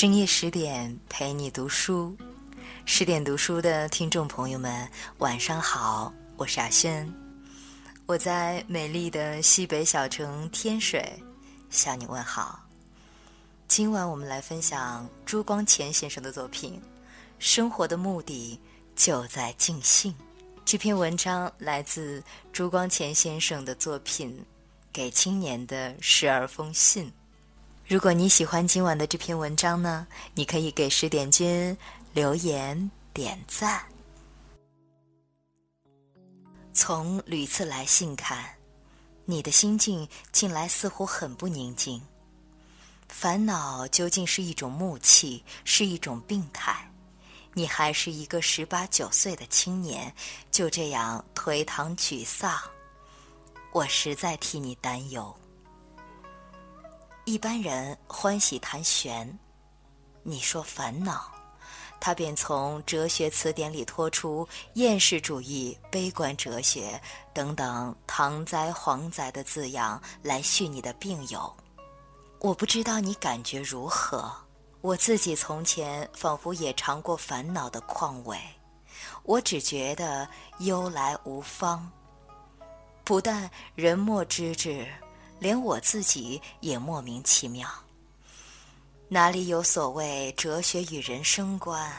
[0.00, 2.16] 深夜十点陪你读书，
[2.86, 7.06] 十点读书的听众朋友们，晚上好，我是阿轩，
[8.06, 11.04] 我在美丽的西北小城天水
[11.68, 12.66] 向你问好。
[13.68, 16.80] 今晚我们来分享朱光潜先生的作品
[17.38, 18.58] 《生活的目的
[18.96, 20.10] 就在尽兴》。
[20.64, 24.30] 这篇文章来自朱光潜先生的作品
[24.94, 27.04] 《给青年的十二封信》。
[27.90, 31.76] 如果你喜欢今晚的这篇文章呢，你可以给十点君
[32.12, 33.84] 留言点赞。
[36.72, 38.48] 从屡次来信看，
[39.24, 42.00] 你的心境近来似乎很不宁静。
[43.08, 46.88] 烦恼究竟是一种木气，是一种病态？
[47.54, 50.14] 你还是一个十八九岁的青年，
[50.52, 52.56] 就这样颓唐沮丧，
[53.72, 55.34] 我实在替你担忧。
[57.30, 59.38] 一般人欢喜谈玄，
[60.24, 61.30] 你说烦恼，
[62.00, 67.00] 他便从哲学词典里拖出厌世主义、悲观哲学
[67.32, 71.54] 等等唐灾”“蝗灾的字样来叙你的病友。
[72.40, 74.28] 我不知道你感觉如何，
[74.80, 78.36] 我自己从前仿佛也尝过烦恼的况味，
[79.22, 81.88] 我只觉得忧来无方，
[83.04, 84.84] 不但人莫知之。
[85.40, 87.68] 连我自己也莫名其妙。
[89.08, 91.90] 哪里有所谓哲学与人生观？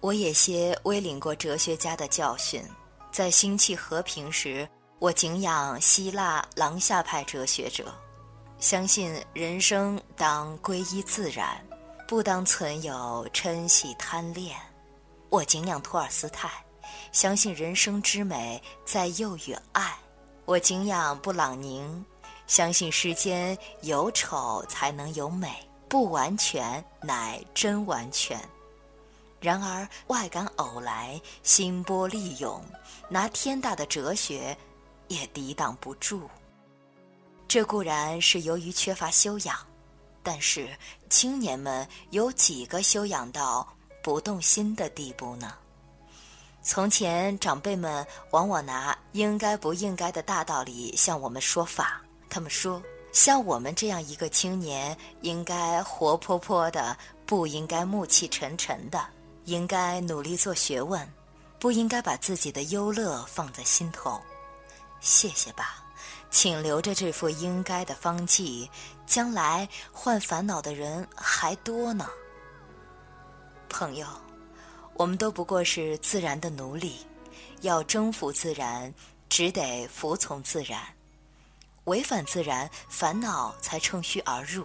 [0.00, 2.64] 我也些微领过哲学家的教训。
[3.10, 4.66] 在心气和平时，
[4.98, 7.92] 我敬仰希腊廊下派哲学者，
[8.58, 11.62] 相信人生当归依自然，
[12.08, 14.56] 不当存有嗔喜贪恋。
[15.28, 16.48] 我敬仰托尔斯泰，
[17.12, 19.94] 相信人生之美在幼与爱。
[20.46, 22.02] 我敬仰布朗宁。
[22.46, 25.50] 相信世间有丑才能有美，
[25.88, 28.38] 不完全乃真完全。
[29.40, 32.62] 然而外感偶来，心波利涌，
[33.08, 34.56] 拿天大的哲学
[35.08, 36.28] 也抵挡不住。
[37.48, 39.56] 这固然是由于缺乏修养，
[40.22, 40.68] 但是
[41.10, 43.66] 青年们有几个修养到
[44.02, 45.54] 不动心的地步呢？
[46.62, 52.00] 从前长辈们往往拿应该不应该的大道理向我们说法。
[52.32, 52.82] 他们说，
[53.12, 59.06] 像我们这样一个青年，应该活泼泼的，不应该暮气沉沉的，
[59.44, 61.06] 应该努力做学问，
[61.58, 64.18] 不应该把自己的忧乐放在心头。
[64.98, 65.84] 谢谢吧，
[66.30, 68.66] 请留着这副应该的方剂，
[69.06, 72.08] 将来患烦恼的人还多呢。
[73.68, 74.06] 朋友，
[74.94, 76.96] 我们都不过是自然的奴隶，
[77.60, 78.90] 要征服自然，
[79.28, 80.80] 只得服从自然。
[81.84, 84.64] 违反自然，烦恼才乘虚而入。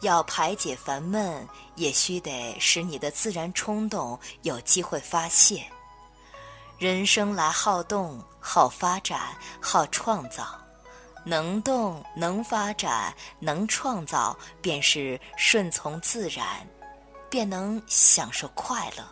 [0.00, 5.64] 要排解烦闷，也须得使你的自然冲动有机会发泄。
[6.78, 10.58] 人生来好动、好发展、好创造，
[11.24, 16.66] 能动、能发展、能创造，便是顺从自然，
[17.30, 19.04] 便能享受快乐；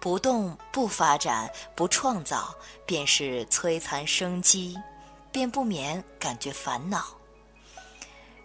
[0.00, 2.54] 不动、不发展、不创造，
[2.86, 4.74] 便是摧残生机。
[5.34, 7.06] 便不免感觉烦恼。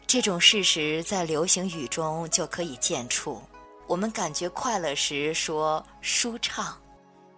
[0.07, 3.39] 这种事实在流行语中就可以见处。
[3.85, 6.75] 我们感觉快乐时说舒畅，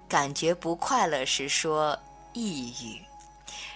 [0.08, 2.00] 感觉不快乐时说
[2.32, 3.02] 抑郁。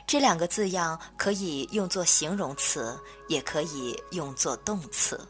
[0.07, 2.97] 这两个字样可以用作形容词，
[3.27, 5.27] 也可以用作动词。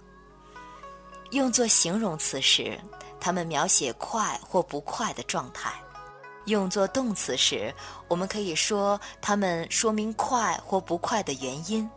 [1.31, 2.79] 用作形容词时，
[3.19, 5.73] 它们描写快或不快的状态。
[6.45, 7.73] 用作动词时，
[8.07, 11.89] 我们可以说它们说明快或不快的原因。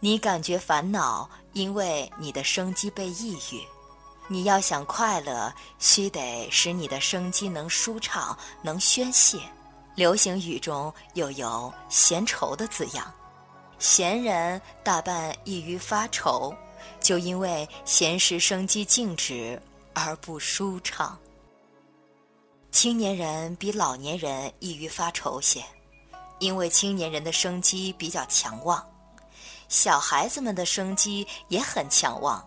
[0.00, 3.60] 你感觉烦恼，因为你的生机被抑郁。
[4.28, 9.38] 你要想快乐，须得使你的生机能舒畅、能宣泄。
[9.94, 13.12] 流行语中又有闲愁的字样，
[13.78, 16.54] 闲人大半易于发愁，
[17.00, 19.60] 就因为闲时生机静止
[19.94, 21.18] 而不舒畅。
[22.70, 25.64] 青年人比老年人易于发愁些，
[26.38, 28.84] 因为青年人的生机比较强旺，
[29.68, 32.46] 小孩子们的生机也很强旺，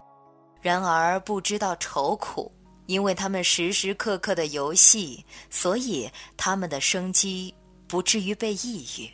[0.61, 2.51] 然而不知道愁苦，
[2.85, 7.53] 因为他们时时刻刻的游戏，所以他们的生机
[7.87, 9.09] 不至于被抑郁。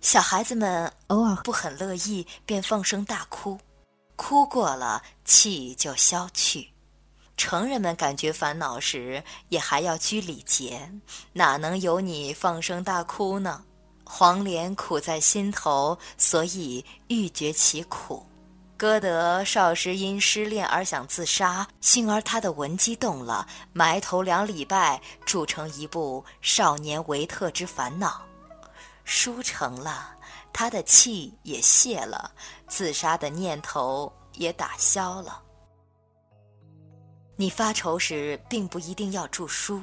[0.00, 3.56] 小孩子们偶尔不很乐意，便放声大哭，
[4.16, 6.71] 哭过了，气就消去。
[7.44, 10.88] 成人们感觉烦恼时，也还要拘礼节，
[11.32, 13.64] 哪能有你放声大哭呢？
[14.04, 18.24] 黄连苦在心头，所以欲绝其苦。
[18.76, 28.22] 歌德少时因失恋而想自杀，幸而他的文姬动了，埋头两礼拜，铸成一部《少年维特之烦恼》。
[29.02, 30.14] 书成了，
[30.52, 32.30] 他的气也泄了，
[32.68, 35.41] 自杀的念头也打消了。
[37.36, 39.82] 你发愁时，并不一定要著书，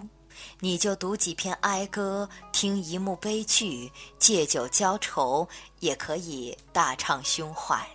[0.60, 5.48] 你就读几篇哀歌，听一幕悲剧，借酒浇愁，
[5.80, 7.86] 也可以大畅胸怀。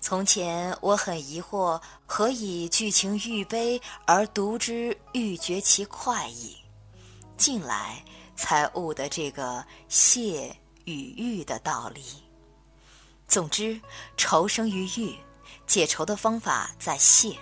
[0.00, 6.54] 从前我很疑惑，何以剧情愈悲而读之愈觉其快意？
[7.38, 8.04] 近来
[8.36, 10.54] 才悟得这个谢
[10.84, 12.04] 与欲的道理。
[13.26, 13.80] 总之，
[14.18, 15.16] 愁生于欲，
[15.66, 17.32] 解愁的方法在谢；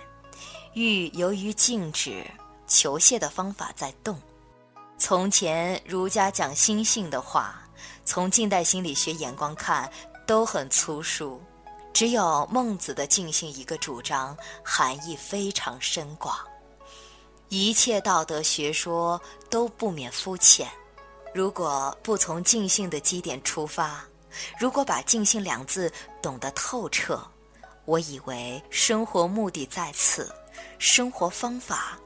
[0.73, 2.25] 欲由于静止，
[2.67, 4.19] 求谢的方法在动。
[4.97, 7.61] 从前儒家讲心性的话，
[8.03, 9.91] 从近代心理学眼光看，
[10.25, 11.39] 都很粗疏。
[11.93, 16.35] 只有孟子的尽性一个主张，含义非常深广。
[17.49, 19.21] 一切道德学说
[19.51, 20.67] 都不免肤浅。
[21.35, 24.03] 如果不从尽性的基点出发，
[24.59, 27.23] 如果把“尽性”两字懂得透彻，
[27.85, 30.33] 我以为生活目的在此，
[30.79, 31.99] 生活方法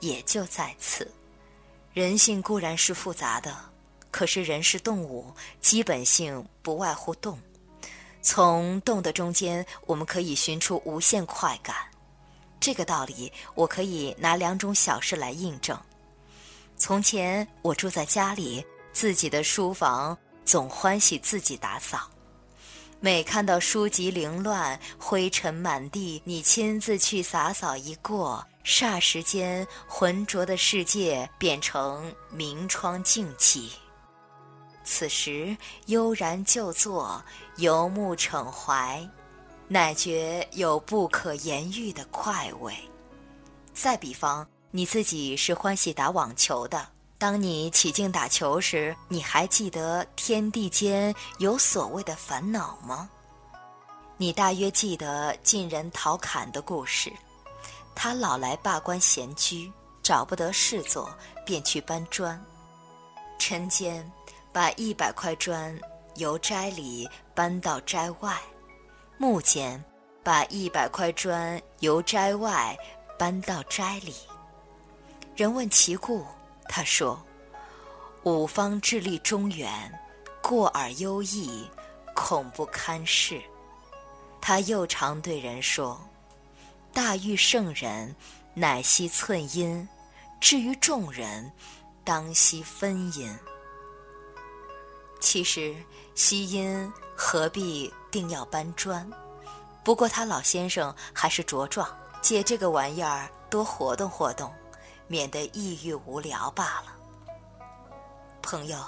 [0.00, 1.10] 也就在此。
[1.92, 3.56] 人性固然是复杂的，
[4.10, 7.38] 可是人是动物，基本性不外乎动。
[8.22, 11.76] 从动的中间，我们可以寻出无限快感。
[12.58, 15.78] 这个道理，我可以拿两种小事来印证。
[16.76, 22.10] 从前我住在家里，自己的书房总欢喜自己打扫。
[23.02, 33.72] 每看到书籍凌乱、灰尘满地，你亲自去洒扫一过，霎时间浑浊的世界变成明窗净几。
[34.84, 35.56] 此时
[35.86, 37.24] 悠然就坐，
[37.56, 39.08] 游目骋怀，
[39.66, 42.74] 乃觉有不可言喻的快慰。
[43.72, 46.86] 再比方，你自己是欢喜打网球的，
[47.20, 53.10] 当你起劲打球时，你还记得天地间有所谓的烦恼吗？
[54.16, 57.12] 你大约记得晋人陶侃的故事，
[57.94, 59.70] 他老来罢官闲居，
[60.02, 61.14] 找不得事做，
[61.44, 62.42] 便去搬砖。
[63.38, 64.10] 晨间。
[64.52, 65.78] 把一百块砖
[66.16, 68.36] 由斋里搬到斋外，
[69.16, 69.80] 暮间
[70.24, 72.76] 把一百块砖由斋外
[73.16, 74.12] 搬到斋里。
[75.36, 76.26] 人问其故，
[76.72, 77.20] 他说
[78.22, 79.68] ：“五方之力中原，
[80.40, 81.68] 过而优异，
[82.14, 83.42] 恐不堪事。”
[84.40, 86.00] 他又常对人说
[86.94, 88.14] ：“大欲圣人，
[88.54, 89.84] 乃惜寸阴；
[90.40, 91.50] 至于众人，
[92.04, 93.36] 当惜分阴。”
[95.20, 95.74] 其实，
[96.14, 99.10] 吸音何必定要搬砖？
[99.82, 101.88] 不过他老先生还是茁壮，
[102.22, 104.54] 借这个玩意儿多活动活动，
[105.10, 106.94] 免得抑郁无聊罢了。
[108.40, 108.78] 朋友，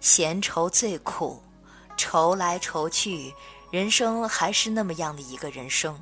[0.00, 1.42] 闲愁最苦，
[1.94, 3.30] 愁来愁去，
[3.70, 6.00] 人生还是那么样的一个人生，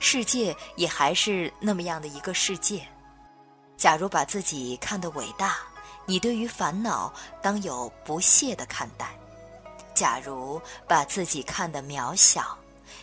[0.00, 2.82] 世界也还是那么样的一个世界。
[3.76, 5.58] 假如把自己看得伟大。
[6.06, 7.12] 你对于烦恼
[7.42, 9.14] 当有不屑的看待。
[9.94, 12.56] 假如把自己看得渺小，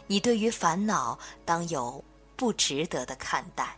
[0.07, 2.03] 你对于烦恼当有
[2.35, 3.77] 不值得的看待。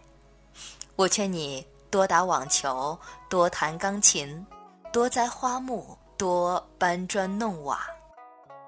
[0.96, 1.68] 我劝你
[1.98, 2.96] 多打网球，
[3.28, 4.46] 多弹钢琴，
[4.94, 7.88] 多栽花木，多搬砖弄瓦。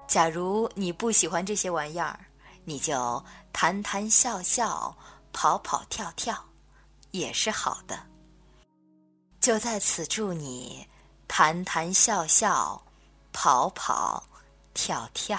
[0.08, 2.18] 假如你不喜欢这些玩意儿，
[2.64, 4.92] 你就谈谈笑笑，
[5.32, 6.44] 跑跑跳跳，
[7.12, 7.96] 也是好的。
[9.38, 10.84] 就在此祝你
[11.28, 12.82] 谈谈笑笑，
[13.32, 14.24] 跑跑
[14.74, 15.38] 跳跳。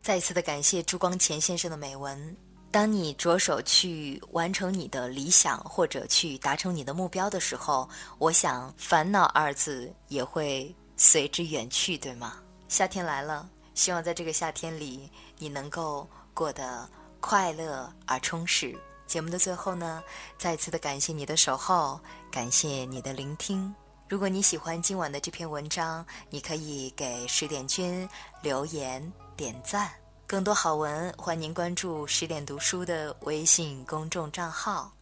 [0.00, 2.36] 再次的感谢朱光潜先生的美文。
[2.70, 12.36] 当你着手去完成你的理想，或者去达成你的目标的时候，我想“烦恼”二字也会随之远去，对吗？
[12.68, 16.88] 夏天来了，希望在这个夏天里，你能够过得
[17.20, 18.78] 快乐而充实。
[19.06, 20.02] 节目的最后呢，
[20.36, 21.98] 再次的感谢你的守候，
[22.30, 23.74] 感谢你的聆听。
[24.06, 28.06] 如果你喜欢今晚的这篇文章，你可以给十点君
[28.42, 29.90] 留言点赞。
[30.28, 34.92] 更多好文，欢迎您关注十点读书的微信公众账号。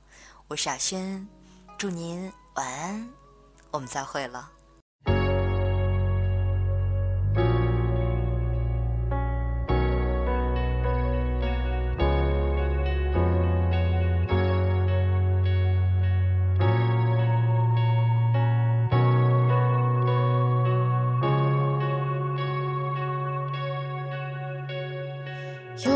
[0.47, 1.26] 我是阿轩，
[1.76, 3.09] 祝您晚安，
[3.73, 4.49] 我们再会了。